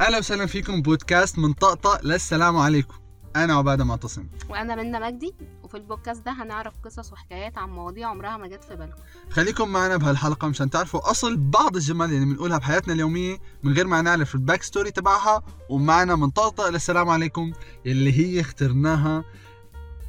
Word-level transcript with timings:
أهلا 0.00 0.18
وسهلا 0.18 0.46
فيكم 0.46 0.82
بودكاست 0.82 1.38
من 1.38 1.52
طقطق 1.52 2.04
للسلام 2.04 2.56
عليكم. 2.56 2.94
أنا 3.36 3.54
عبادة 3.54 3.84
معتصم. 3.84 4.28
وأنا 4.48 4.74
منى 4.74 5.00
مجدي 5.00 5.34
وفي 5.62 5.76
البودكاست 5.76 6.24
ده 6.26 6.32
هنعرف 6.32 6.74
قصص 6.84 7.12
وحكايات 7.12 7.58
عن 7.58 7.70
مواضيع 7.70 8.08
عمرها 8.08 8.36
ما 8.36 8.46
جت 8.46 8.64
في 8.64 8.76
بالكم. 8.76 9.02
خليكم 9.30 9.68
معنا 9.68 9.96
بهالحلقة 9.96 10.48
مشان 10.48 10.70
تعرفوا 10.70 11.10
أصل 11.10 11.36
بعض 11.36 11.76
الجمل 11.76 12.06
اللي 12.06 12.24
بنقولها 12.24 12.58
بحياتنا 12.58 12.94
اليومية 12.94 13.38
من 13.62 13.72
غير 13.72 13.86
ما 13.86 14.02
نعرف 14.02 14.34
ال 14.34 14.62
backstory 14.62 14.90
تبعها. 14.90 15.42
ومعنا 15.70 16.16
من 16.16 16.30
طقطق 16.30 16.68
للسلام 16.68 17.08
عليكم 17.08 17.52
اللي 17.86 18.18
هي 18.18 18.40
اخترناها 18.40 19.24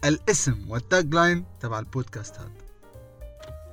الاسم 0.05 0.65
وال 0.69 1.13
tagline 1.13 1.45
تبع 1.59 1.79
البودكاست 1.79 2.35
هذا. 2.35 2.51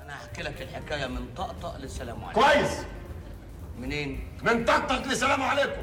أنا 0.02 0.14
هحكي 0.14 0.42
لك 0.42 0.62
الحكاية 0.62 1.06
من 1.06 1.34
طقطق 1.36 1.76
للسلام 1.76 2.24
عليكم. 2.24 2.40
كويس. 2.40 2.70
منين؟ 3.78 4.28
من 4.42 4.64
طقطق 4.64 5.06
لسلام 5.06 5.42
عليكم. 5.42 5.82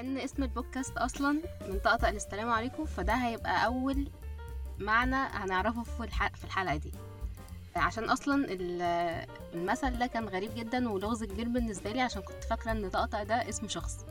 إن 0.00 0.18
اسم 0.18 0.42
البودكاست 0.42 0.96
أصلا 0.96 1.32
من 1.68 1.78
طقطق 1.78 2.10
للسلام 2.10 2.50
عليكم 2.50 2.84
فده 2.84 3.14
هيبقى 3.14 3.66
أول 3.66 4.08
معنى 4.78 5.16
هنعرفه 5.16 5.82
في 5.82 6.04
الح- 6.04 6.34
في 6.36 6.44
الحلقة 6.44 6.76
دي. 6.76 6.92
عشان 7.76 8.04
أصلا 8.10 8.44
ال- 8.48 9.26
المثل 9.54 9.98
ده 9.98 10.06
كان 10.06 10.28
غريب 10.28 10.54
جدا 10.54 10.90
ولغز 10.90 11.24
كبير 11.24 11.48
بالنسبة 11.48 11.90
لي 11.92 12.00
عشان 12.00 12.22
كنت 12.22 12.44
فاكرة 12.44 12.72
إن 12.72 12.90
طقطق 12.90 13.22
ده 13.22 13.48
اسم 13.48 13.68
شخص. 13.68 14.04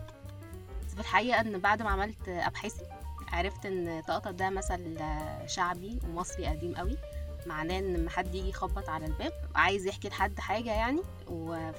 بس 0.88 0.94
في 0.94 1.00
الحقيقة 1.00 1.42
إن 1.42 1.58
بعد 1.60 1.82
ما 1.82 1.90
عملت 1.90 2.28
أبحاثي 2.30 2.86
عرفت 3.32 3.66
إن 3.66 4.02
طقطق 4.08 4.32
ده 4.32 4.50
مثل 4.50 4.98
شعبي 5.46 6.00
ومصري 6.08 6.46
قديم 6.46 6.76
قوي 6.76 6.98
معناه 7.46 7.80
إن 7.80 7.94
لما 7.94 8.10
حد 8.10 8.36
يجي 8.36 8.50
يخبط 8.50 8.90
على 8.90 9.06
الباب 9.06 9.32
عايز 9.56 9.86
يحكي 9.88 10.10
لحد 10.10 10.40
حاجة 10.40 10.72
يعني 10.72 11.02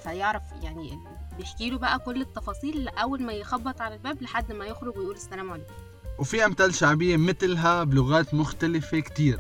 فيعرف 0.02 0.42
يعني 0.62 0.98
بيحكي 1.38 1.70
له 1.70 1.78
بقى 1.78 1.98
كل 1.98 2.20
التفاصيل 2.20 2.88
اول 2.88 3.22
ما 3.22 3.32
يخبط 3.32 3.80
على 3.80 3.94
الباب 3.94 4.22
لحد 4.22 4.52
ما 4.52 4.64
يخرج 4.66 4.96
ويقول 4.96 5.14
السلام 5.14 5.50
عليكم. 5.50 5.72
وفي 6.18 6.44
أمثال 6.44 6.74
شعبية 6.74 7.16
مثلها 7.16 7.84
بلغات 7.84 8.34
مختلفة 8.34 9.00
كتير. 9.00 9.38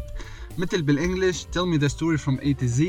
مثل 0.58 0.82
بالإنجلش 0.82 1.44
tell 1.44 1.66
me 1.66 1.78
the 1.80 1.88
story 1.88 2.18
from 2.18 2.40
A 2.40 2.62
to 2.62 2.78
Z 2.78 2.82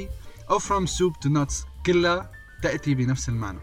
أو 0.50 0.60
from 0.60 0.88
soup 0.88 1.14
to 1.26 1.30
nuts 1.30 1.66
كلها 1.86 2.32
تأتي 2.64 2.96
بنفس 2.96 3.30
المعنى. 3.30 3.60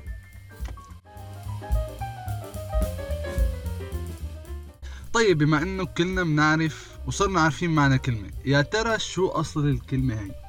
طيب 5.13 5.39
بما 5.39 5.63
إنه 5.63 5.85
كلنا 5.85 6.23
بنعرف 6.23 6.99
وصرنا 7.07 7.41
عارفين 7.41 7.71
معنى 7.71 7.99
كلمة 7.99 8.31
يا 8.45 8.63
ترى 8.63 8.99
شو 8.99 9.29
أصل 9.29 9.69
الكلمة 9.69 10.15
هي؟ 10.15 10.44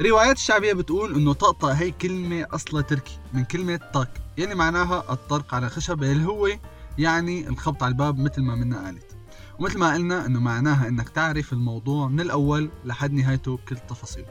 روايات 0.00 0.36
الشعبية 0.36 0.72
بتقول 0.72 1.14
إنه 1.14 1.32
طقطق 1.32 1.68
هي 1.68 1.90
كلمة 1.90 2.46
اصلها 2.50 2.82
تركي 2.82 3.18
من 3.32 3.44
كلمة 3.44 3.80
طق 3.94 4.08
يعني 4.38 4.54
معناها 4.54 5.12
الطرق 5.12 5.54
على 5.54 5.68
خشب 5.70 6.02
اللي 6.02 6.24
هو 6.26 6.48
يعني 6.98 7.48
الخبط 7.48 7.82
على 7.82 7.92
الباب 7.92 8.18
مثل 8.18 8.42
ما 8.42 8.54
منا 8.54 8.84
قالت. 8.84 9.16
ومثل 9.58 9.78
ما 9.78 9.94
قلنا 9.94 10.26
إنه 10.26 10.40
معناها 10.40 10.88
إنك 10.88 11.08
تعرف 11.08 11.52
الموضوع 11.52 12.08
من 12.08 12.20
الأول 12.20 12.70
لحد 12.84 13.12
نهايته 13.12 13.56
بكل 13.56 13.76
تفاصيله 13.76 14.26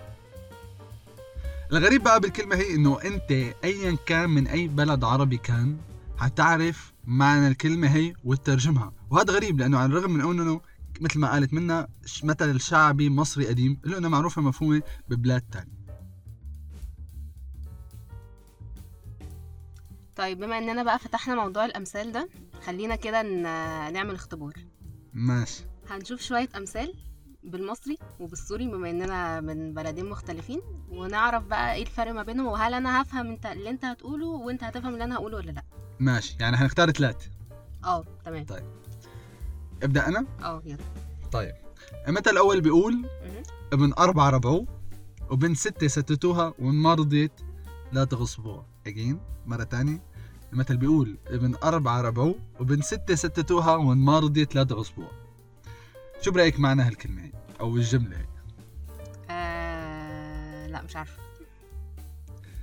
الغريب 1.71 2.03
بقى 2.03 2.19
بالكلمة 2.19 2.55
هي 2.55 2.75
إنه 2.75 3.01
أنت 3.01 3.31
ايا 3.63 3.97
كان 4.05 4.29
من 4.29 4.47
أي 4.47 4.67
بلد 4.67 5.03
عربي 5.03 5.37
كان 5.37 5.77
حتعرف 6.17 6.93
معنى 7.07 7.47
الكلمة 7.47 7.87
هي 7.87 8.13
وتترجمها 8.23 8.91
وهذا 9.09 9.33
غريب 9.33 9.59
لأنه 9.59 9.77
على 9.77 9.85
الرغم 9.85 10.11
من 10.11 10.21
أنه 10.21 10.61
مثل 11.03 11.19
ما 11.19 11.31
قالت 11.31 11.53
منا 11.53 11.87
مثل 12.23 12.59
شعبي 12.61 13.09
مصري 13.09 13.47
قديم 13.47 13.81
انه 13.85 14.09
معروفة 14.09 14.41
مفهومة 14.41 14.81
ببلاد 15.09 15.41
تانية. 15.51 15.83
طيب 20.15 20.39
بما 20.39 20.57
إننا 20.57 20.83
بقى 20.83 20.99
فتحنا 20.99 21.35
موضوع 21.35 21.65
الأمثال 21.65 22.11
ده 22.11 22.29
خلينا 22.65 22.95
كده 22.95 23.21
نعمل 23.89 24.15
اختبار. 24.15 24.53
ماشي. 25.13 25.63
هنشوف 25.89 26.21
شوية 26.21 26.49
أمثال 26.57 26.93
بالمصري 27.43 27.97
وبالسوري 28.19 28.67
بما 28.67 28.89
إننا 28.89 29.41
من 29.41 29.73
بلدين 29.73 30.09
مختلفين 30.09 30.61
ونعرف 30.89 31.43
بقى 31.43 31.73
إيه 31.75 31.81
الفرق 31.81 32.11
ما 32.11 32.23
بينهم 32.23 32.45
وهل 32.47 32.73
أنا 32.73 33.01
هفهم 33.01 33.27
أنت 33.27 33.45
اللي 33.45 33.69
أنت 33.69 33.85
هتقوله 33.85 34.25
وأنت 34.27 34.63
هتفهم 34.63 34.93
اللي 34.93 35.03
أنا 35.03 35.15
هقوله 35.15 35.37
ولا 35.37 35.51
لأ. 35.51 35.63
ماشي 35.99 36.35
يعني 36.39 36.57
حنختار 36.57 36.91
ثلاثة. 36.91 37.29
آه 37.85 38.03
تمام. 38.25 38.45
ابدأ 39.83 40.07
أنا؟ 40.07 40.25
آه 40.43 40.61
يلا. 40.65 40.77
طيب. 41.31 41.53
المثل 42.07 42.29
الأول 42.29 42.61
بيقول. 42.61 43.05
ابن 43.73 43.93
أربعة 43.93 44.29
ربعوه 44.29 44.67
وبنت 45.29 45.57
ستة 45.57 45.87
ستتوها 45.87 46.53
وإن 46.59 46.75
ما 46.75 46.93
رضيت 46.93 47.31
لا 47.91 48.03
تغصبوها. 48.03 48.65
أجين؟ 48.87 49.19
مرة 49.45 49.63
تانية. 49.63 50.01
المثل 50.53 50.77
بيقول 50.77 51.17
ابن 51.27 51.55
أربعة 51.63 52.01
ربعوه 52.01 52.35
وبنت 52.59 52.83
ستة 52.83 53.15
ستتوها 53.15 53.75
وإن 53.75 53.97
ما 53.97 54.19
رضيت 54.19 54.55
لا 54.55 54.63
تغصبوها. 54.63 55.11
شو 56.21 56.31
برأيك 56.31 56.59
معنى 56.59 56.81
هالكلمة 56.81 57.21
هي؟ 57.21 57.31
أو 57.59 57.75
الجملة 57.75 58.17
هي؟ 58.17 58.25
آه... 59.29 60.67
لا 60.67 60.81
مش 60.81 60.95
عارفة. 60.95 61.23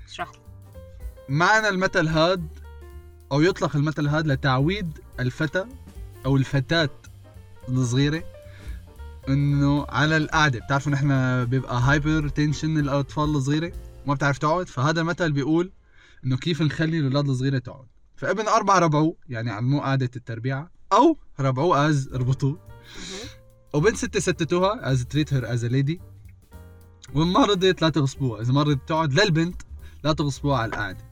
اشرح 0.09 0.33
معنى 1.29 1.69
المثل 1.69 2.09
هاد 2.09 2.49
أو 3.33 3.41
يطلق 3.41 3.77
المثل 3.77 4.07
هاد 4.09 4.27
لتعويد 4.27 4.99
الفتى 5.21 5.65
أو 6.27 6.37
الفتاة 6.37 6.91
الصغيرة 7.79 8.25
إنه 9.29 9.87
على 9.89 10.17
القعدة. 10.17 10.59
بتعرفوا 10.59 10.93
نحن 10.93 11.45
بيبقى 11.45 11.81
hypertension 11.81 12.79
الأطفال 12.79 13.25
الصغيرة؟ 13.25 13.73
ما 14.07 14.15
بتعرف 14.15 14.39
تقعد؟ 14.39 14.69
فهذا 14.69 15.01
المثل 15.01 15.33
بيقول 15.33 15.73
إنه 16.25 16.37
كيف 16.37 16.63
نخلي 16.63 16.99
الأولاد 16.99 17.29
الصغيرة 17.29 17.59
تقعد. 17.59 17.87
فابن 18.17 18.49
أربعة 18.49 18.79
ربعوه 18.79 19.17
يعني 19.29 19.51
علموه 19.51 19.81
قعدة 19.81 20.11
التربيعة 20.17 20.71
أو 20.93 21.17
ربعوه 21.41 21.89
as 21.89 22.09
مهم. 22.13 22.59
وبنت 23.75 23.97
ستة 23.97 24.21
ستتوها 24.21 24.91
as 24.93 25.05
treat 25.05 25.35
her 25.35 25.53
as 25.53 25.65
lady 25.65 26.01
وإن 27.15 27.27
ما 27.27 27.45
رضيت 27.45 27.83
لا 27.83 27.89
تغصبوها. 27.89 28.41
إذا 28.41 28.53
ما 28.53 28.63
رضيت 28.63 28.79
تقعد 28.87 29.13
للبنت 29.13 29.63
لا 30.05 30.13
تغصبوها 30.13 30.59
على 30.59 30.69
القعدة. 30.69 31.10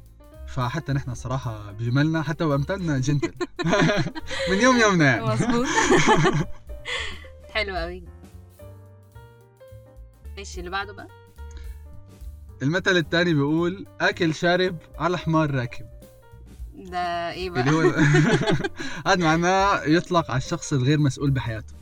فحتى 0.58 0.92
نحن 0.92 1.14
صراحة 1.14 1.72
بجملنا 1.72 2.22
حتى 2.22 2.44
وأمثالنا 2.44 2.98
جنتل. 2.98 3.32
من 4.50 4.58
يوم 4.60 4.76
يومنا 4.76 5.04
يعني 5.04 5.24
مظبوط. 5.32 5.66
حلو 7.50 7.76
قوي 7.76 8.04
ماشي 10.36 10.60
اللي 10.60 10.70
بعده 10.70 10.92
بقى؟ 10.92 11.08
المثل 12.62 12.96
الثاني 12.96 13.34
بيقول 13.34 13.86
أكل 14.00 14.34
شارب 14.34 14.76
على 14.98 15.18
حمار 15.18 15.50
راكب. 15.50 15.86
ده 16.74 17.30
إيه 17.30 17.50
بقى؟ 17.50 17.60
اللي 17.60 17.72
هو 17.72 17.94
هذا 19.06 19.24
معناه 19.24 19.82
يطلق 19.82 20.30
على 20.30 20.38
الشخص 20.38 20.72
الغير 20.72 20.98
مسؤول 20.98 21.30
بحياته. 21.30 21.74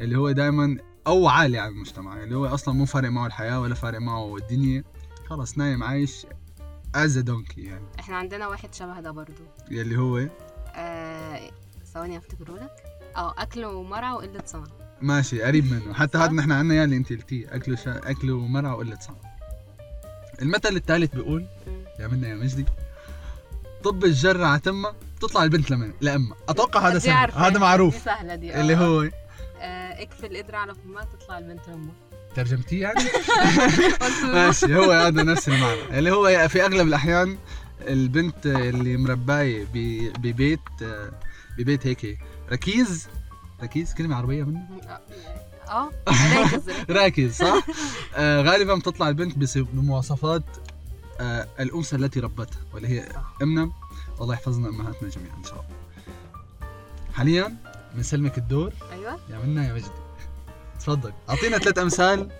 اللي 0.00 0.18
هو 0.18 0.30
دائما 0.30 0.76
أو 1.06 1.28
عالي 1.28 1.58
على 1.58 1.70
المجتمع 1.70 2.22
اللي 2.22 2.36
هو 2.36 2.46
أصلا 2.46 2.74
مو 2.74 2.84
فارق 2.84 3.08
معه 3.08 3.26
الحياة 3.26 3.60
ولا 3.60 3.74
فارق 3.74 3.98
معه 4.00 4.36
الدنيا. 4.36 4.84
خلص 5.26 5.58
نايم 5.58 5.82
عايش. 5.82 6.26
as 7.04 7.18
donkey 7.18 7.62
يعني. 7.62 7.86
إحنا 8.00 8.16
عندنا 8.16 8.48
واحد 8.48 8.74
شبه 8.74 9.00
ده 9.00 9.10
برضو. 9.10 9.42
اللي 9.70 9.96
هو 9.98 10.28
آه، 10.74 11.50
ثواني 11.94 12.18
افتكره 12.18 12.52
لك. 12.54 12.84
آه 13.16 13.34
اكل 13.38 13.64
ومرع 13.64 14.12
وقلة 14.12 14.42
صنع 14.46 14.66
ماشي 15.00 15.42
قريب 15.42 15.72
منه. 15.72 15.94
حتى 15.94 16.18
هذا 16.18 16.32
نحن 16.32 16.52
عندنا 16.52 16.84
اللي 16.84 16.96
انت 16.96 17.12
قلتيه. 17.12 17.54
أكله 17.54 17.76
شا... 17.76 18.10
أكله 18.10 18.34
ومرع 18.34 18.72
وقلة 18.72 18.98
صنع 19.00 19.16
المثل 20.42 20.76
الثالث 20.76 21.14
بيقول. 21.14 21.46
يا 22.00 22.06
منا 22.08 22.28
يا 22.28 22.34
مجدي 22.34 22.64
طب 23.84 24.04
الجر 24.04 24.42
على 24.44 24.60
تمه 24.60 24.94
تطلع 25.20 25.44
البنت 25.44 25.70
لمن 25.70 25.92
لأمة. 26.00 26.36
أتوقع 26.48 26.80
هذا 26.80 26.94
دي 26.94 27.00
سهل. 27.00 27.32
هذا 27.32 27.48
دي 27.48 27.58
معروف. 27.58 28.08
دي 28.08 28.54
آه. 28.54 28.60
اللي 28.60 28.76
هو 28.76 29.02
آه، 29.60 30.02
اكفي 30.02 30.26
القدرة 30.26 30.56
على 30.56 30.74
فمها 30.74 31.04
تطلع 31.04 31.38
البنت 31.38 31.68
لامها 31.68 31.94
ترجمتيه 32.36 32.82
يعني؟ 32.82 33.04
ماشي 34.34 34.76
هو 34.76 34.90
هذا 34.92 35.22
نفس 35.22 35.48
المعنى. 35.48 35.98
اللي 35.98 36.10
هو 36.10 36.48
في 36.48 36.64
أغلب 36.64 36.88
الأحيان 36.88 37.38
البنت 37.80 38.46
اللي 38.46 38.96
مربايه 38.96 39.64
ب- 39.74 40.12
ببيت 40.18 40.60
ببيت 41.58 41.86
هيك 41.86 42.18
ركيز؟ 42.52 43.08
ركيز؟ 43.62 43.94
كلمة 43.94 44.16
عربية 44.16 44.44
منه؟ 44.44 44.60
آه 45.68 45.90
راكز 46.08 46.68
راكز. 46.68 46.70
راكز 46.96 47.34
صح؟ 47.36 47.66
آه 48.14 48.42
غالبا 48.42 48.74
بتطلع 48.74 49.08
البنت 49.08 49.38
بمواصفات 49.56 50.44
آه 51.20 51.48
الأنثى 51.60 51.96
التي 51.96 52.20
ربتها 52.20 52.58
واللي 52.74 52.88
هي 52.88 53.08
أمنا. 53.42 53.70
الله 54.20 54.34
يحفظنا 54.34 54.68
أمهاتنا 54.68 55.08
جميعا 55.08 55.36
إن 55.36 55.44
شاء 55.44 55.52
الله. 55.54 55.76
حاليا 57.14 57.56
بنسلمك 57.94 58.38
الدور. 58.38 58.72
أيوه. 58.92 59.18
يا 59.30 59.38
منا 59.38 59.68
يا 59.68 59.72
مجدي. 59.74 60.05
تفضل. 60.80 61.12
أعطينا 61.28 61.58
ثلاث 61.58 61.78
أمثال. 61.78 62.30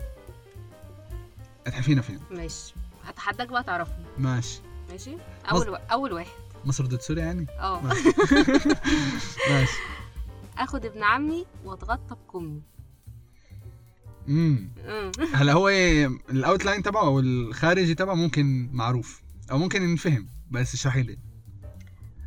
تحفينا 1.65 2.03
فيهم 2.03 2.21
ماشي. 2.31 2.75
هتحداك 3.05 3.49
بقى 3.49 3.63
تعرفهم. 3.65 4.05
ماشي. 4.19 4.61
ماشي؟ 4.91 5.17
أول 5.51 5.69
و... 5.69 5.75
أول 5.75 6.13
واحد. 6.13 6.31
مصر 6.65 6.87
ضد 6.87 7.01
سوريا 7.01 7.25
يعني؟ 7.25 7.47
آه. 7.61 7.81
ماشي. 7.81 8.03
ماشي. 9.51 9.79
آخد 10.59 10.85
ابن 10.87 11.03
عمي 11.03 11.47
واتغطى 11.65 12.15
بكمي. 12.15 12.63
امم 14.29 14.69
مم. 14.87 15.13
هلا 15.35 15.53
هو 15.53 15.69
ال 16.31 16.65
outline 16.65 16.83
تبعه 16.83 17.07
أو 17.07 17.21
الخارجي 17.21 17.95
تبعه 17.95 18.15
ممكن 18.15 18.69
معروف 18.73 19.23
أو 19.51 19.59
ممكن 19.59 19.83
ينفهم 19.83 20.29
بس 20.51 20.75
اشرحي 20.75 21.03
لي. 21.03 21.19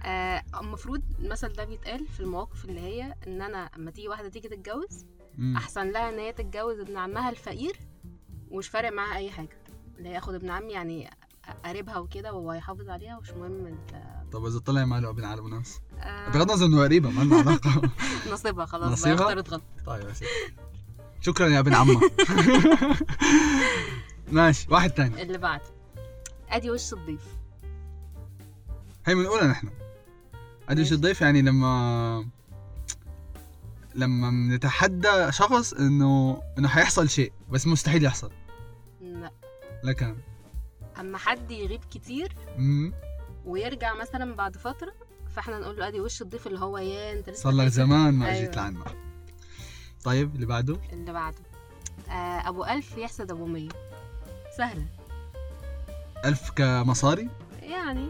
آه، 0.03 0.44
المفروض 0.61 1.01
المثل 1.19 1.53
ده 1.53 1.65
بيتقال 1.65 2.07
في 2.07 2.19
المواقف 2.19 2.65
اللي 2.65 2.79
هي 2.81 3.15
إن 3.27 3.41
أنا 3.41 3.57
اما 3.77 3.91
تيجي 3.91 4.07
واحدة 4.07 4.29
تيجي 4.29 4.47
تتجوز 4.47 5.06
مم. 5.39 5.57
أحسن 5.57 5.91
لها 5.91 6.09
إن 6.09 6.19
هي 6.19 6.33
تتجوز 6.33 6.80
ابن 6.80 6.97
عمها 6.97 7.30
الفقير 7.30 7.80
ومش 8.51 8.68
فارق 8.68 8.91
معاها 8.91 9.15
أي 9.18 9.31
حاجة. 9.31 9.57
اللي 9.97 10.09
هي 10.09 10.18
اخد 10.18 10.33
ابن 10.33 10.50
عمي 10.50 10.71
يعني 10.74 11.09
قريبها 11.65 11.97
وكده 11.97 12.33
وهو 12.33 12.51
هيحافظ 12.51 12.89
عليها 12.89 13.18
ومش 13.18 13.30
مهم 13.31 13.65
ال- 13.68 14.30
طب 14.31 14.45
إذا 14.45 14.59
طلع 14.59 14.86
ماله 14.86 15.09
ابن 15.09 15.24
عالم 15.25 15.45
وناس 15.45 15.80
آه، 16.00 16.30
بغض 16.30 16.50
النظر 16.51 16.65
إنه 16.65 16.83
قريبة 16.83 17.09
ما 17.09 17.21
لنا 17.24 17.36
علاقة؟ 17.36 17.81
نصيبها 18.33 18.65
خلاص 18.65 18.83
بقى 18.83 18.91
نصيبها؟ 18.91 19.24
اختارت 19.24 19.50
غلط 19.50 19.62
طيب 19.86 20.07
يا 20.07 20.13
سيدي 20.13 20.31
شكرا 21.21 21.47
يا 21.47 21.59
ابن 21.59 21.74
عمه 21.74 22.01
ماشي 24.31 24.68
واحد 24.71 24.89
تاني. 24.89 25.21
اللي 25.21 25.38
بعد. 25.38 25.62
أدي 26.50 26.69
وش 26.71 26.94
الضيف. 26.94 27.21
هي 29.06 29.15
بنقولها 29.15 29.47
نحن. 29.47 29.69
ادري 30.69 30.83
شو 30.85 30.89
ماشي. 30.89 30.95
الضيف 30.95 31.21
يعني 31.21 31.42
لما 31.42 32.25
لما 34.00 34.30
بنتحدى 34.30 35.31
شخص 35.31 35.74
إنه 35.74 36.42
إنه 36.57 36.68
حيحصل 36.68 37.10
شيء 37.10 37.31
بس 37.50 37.68
مستحيل 37.68 38.04
يحصل. 38.04 38.31
لا. 39.01 39.31
لكن 39.84 40.16
أما 41.00 41.18
حد 41.18 41.51
يغيب 41.51 41.81
كتير 41.92 42.36
مم. 42.57 42.94
ويرجع 43.46 43.94
مثلا 43.94 44.36
بعد 44.36 44.57
فترة 44.57 44.94
فإحنا 45.36 45.60
نقول 45.60 45.78
له 45.78 45.88
أدي 45.88 46.00
وش 46.00 46.22
الضيف 46.22 46.48
اللي 46.48 46.60
هو 46.60 46.78
يا 46.78 47.13
أنت 47.19 47.30
لسه 47.30 47.44
صار 47.44 47.54
لك؟ 47.54 47.68
زمان 47.68 48.13
ما 48.13 48.25
أيوة. 48.30 48.38
أجيت 48.40 48.56
لعنا 48.56 48.84
طيب 50.04 50.36
اللي 50.36 50.45
بعده؟ 50.45 50.78
اللي 50.94 51.13
بعده. 51.13 51.38
آه 52.10 52.50
أبو 52.50 52.63
ألف 52.66 52.98
يحسد 52.98 53.31
أبو 53.31 53.45
مية 53.45 53.69
سهلة. 54.57 54.86
ألف 56.25 56.52
كمصاري؟ 56.52 57.30
يعني 57.62 58.10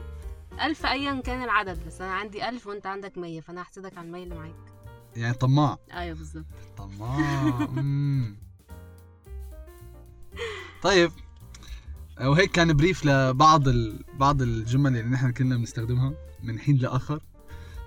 ألف 0.62 0.86
أيا 0.86 1.22
كان 1.22 1.44
العدد 1.44 1.86
بس 1.88 2.02
أنا 2.02 2.14
عندي 2.14 2.50
ألف 2.50 2.68
وأنت 2.68 2.86
عندك 2.86 3.18
مية 3.18 3.42
فأنا 3.42 3.62
هحسدك 3.62 3.98
على 3.98 4.08
المية 4.08 4.24
اللي 4.24 4.36
معاك. 4.36 4.56
يعني 5.16 5.34
طماع. 5.34 5.78
أيوه 5.94 6.18
بالظبط. 6.18 6.46
طماع. 6.78 7.18
طيب. 10.84 11.12
وهيك 12.22 12.52
كان 12.52 12.74
brief 12.78 13.06
لبعض 13.06 13.68
ال... 13.68 14.04
بعض 14.14 14.42
الجمل 14.42 14.98
اللي 14.98 15.10
نحن 15.10 15.32
كنا 15.32 15.58
بنستخدمها 15.58 16.14
من 16.44 16.60
حين 16.60 16.78
لآخر 16.78 17.20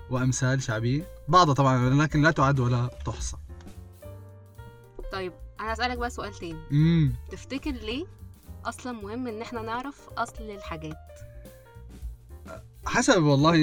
وأمثال 0.09 0.63
شعبية. 0.63 1.07
بعضها 1.27 1.53
طبعا 1.53 1.89
لكن 1.89 2.21
لا 2.21 2.31
تعد 2.31 2.59
ولا 2.59 2.89
تحصى. 3.05 3.37
طيب 5.11 5.33
أنا 5.59 5.73
هسألك 5.73 5.97
بقى 5.97 6.09
سؤال 6.09 6.33
تاني. 6.33 6.57
امم 6.71 7.13
تفتكر 7.31 7.71
ليه 7.71 8.05
أصلا 8.65 8.91
مهم 8.91 9.27
إن 9.27 9.41
إحنا 9.41 9.61
نعرف 9.61 10.09
أصل 10.17 10.43
الحاجات؟ 10.43 10.97
حسب 12.93 13.23
والله 13.23 13.55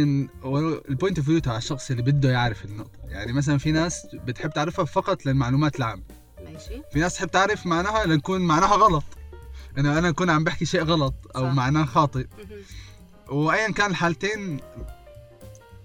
ال 0.88 0.93
point 0.93 1.18
of 1.18 1.26
view 1.26 1.38
تاع 1.38 1.56
الشخص 1.56 1.90
اللي 1.90 2.02
بده 2.02 2.30
يعرف 2.30 2.64
النقطة. 2.64 2.98
يعني 3.04 3.32
مثلا 3.32 3.58
في 3.58 3.72
ناس 3.72 4.06
بتحب 4.14 4.50
تعرفها 4.50 4.84
فقط 4.84 5.26
للمعلومات 5.26 5.76
العامة. 5.76 6.02
ماشي. 6.44 6.82
في 6.92 6.98
ناس 6.98 7.14
تحب 7.14 7.30
تعرف 7.30 7.66
معناها 7.66 8.06
لنكون 8.06 8.40
معناها 8.40 8.76
غلط. 8.76 9.04
إنه 9.78 9.98
أنا 9.98 10.08
أكون 10.08 10.30
عم 10.30 10.44
بحكي 10.44 10.64
شيء 10.64 10.82
غلط 10.82 11.14
أو 11.36 11.42
صح. 11.42 11.52
معناه 11.54 11.84
خاطئ. 11.84 12.26
وايا 13.28 13.72
كان 13.72 13.90
الحالتين 13.90 14.60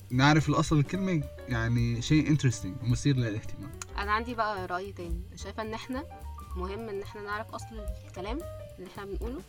نعرف 0.10 0.50
الأصل 0.50 0.80
الكلمة 0.80 1.24
يعني 1.50 2.02
شيء 2.02 2.28
انترستنج 2.28 2.76
مثير 2.84 3.16
للاهتمام. 3.16 3.72
أنا 3.98 4.12
عندي 4.12 4.36
بقى 4.36 4.68
رأي 4.68 4.92
تاني. 4.92 5.22
شايفة 5.36 5.64
إن 5.64 5.74
إحنا 5.74 6.04
مهم 6.56 6.90
إن 6.90 7.02
إحنا 7.02 7.22
نعرف 7.22 7.52
أصل 7.52 7.86
الكلام 8.08 8.40
اللي 8.80 8.90
إحنا 8.92 9.06
بنقوله 9.06 9.42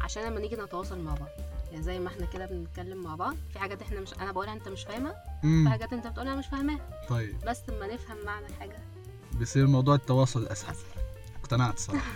عشان 0.00 0.22
لما 0.22 0.40
نيجي 0.40 0.56
نتواصل 0.56 0.98
مع 0.98 1.14
بعض. 1.14 1.28
يعني 1.72 1.82
زي 1.82 1.98
ما 1.98 2.08
إحنا 2.08 2.26
كده 2.26 2.46
بنتكلم 2.46 3.02
مع 3.02 3.14
بعض 3.14 3.36
في 3.52 3.58
حاجات 3.58 3.82
إحنا 3.82 4.00
مش 4.00 4.14
أنا 4.20 4.32
بقولها 4.32 4.52
أنت 4.52 4.68
مش 4.68 4.84
فاهمها 4.84 5.14
في 5.42 5.70
حاجات 5.70 5.92
أنت 5.92 6.06
بتقولها 6.06 6.32
أنا 6.32 6.40
مش 6.40 6.46
فاهماها 6.46 6.80
طيب. 7.08 7.34
بس 7.46 7.58
لما 7.68 7.94
نفهم 7.94 8.16
معنى 8.26 8.46
الحاجة. 8.46 8.78
بصير 9.40 9.66
موضوع 9.66 9.94
التواصل 9.94 10.46
أسهل. 10.46 10.74
اقتنعت 11.40 11.74
الصراحه 11.74 12.12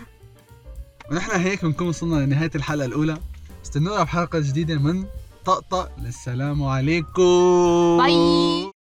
ونحن 1.11 1.39
هيك 1.39 1.65
بنكون 1.65 1.87
وصلنا 1.87 2.25
لنهاية 2.25 2.51
الحلقة 2.55 2.85
الأولى. 2.85 3.17
استنونا 3.65 4.03
بحلقة 4.03 4.39
جديدة 4.39 4.75
من 4.79 5.05
طقطق. 5.45 5.91
للسلام 5.99 6.63
عليكم. 6.63 7.97
باي. 7.97 8.72